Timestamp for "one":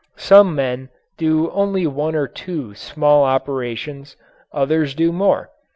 1.85-2.15